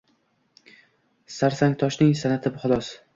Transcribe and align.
sangtaroshning 1.35 2.17
sanʼati 2.23 2.53
holos. 2.65 2.91